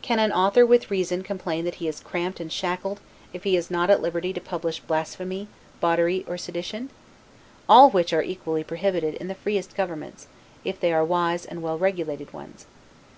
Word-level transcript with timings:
Can 0.00 0.18
an 0.18 0.32
author 0.32 0.64
with 0.64 0.90
reason 0.90 1.22
complain 1.22 1.66
that 1.66 1.74
he 1.74 1.86
is 1.86 2.00
cramped 2.00 2.40
and 2.40 2.50
shackled, 2.50 2.98
if 3.34 3.44
he 3.44 3.58
is 3.58 3.70
not 3.70 3.90
at 3.90 4.00
liberty 4.00 4.32
to 4.32 4.40
publish 4.40 4.80
blasphemy, 4.80 5.48
bawdry, 5.82 6.24
or 6.26 6.38
sedition? 6.38 6.88
all 7.68 7.90
which 7.90 8.14
are 8.14 8.22
equally 8.22 8.64
prohibited 8.64 9.16
in 9.16 9.28
the 9.28 9.34
freest 9.34 9.76
governments, 9.76 10.28
if 10.64 10.80
they 10.80 10.94
are 10.94 11.04
wise 11.04 11.44
and 11.44 11.60
well 11.62 11.76
regulated 11.76 12.32
ones. 12.32 12.64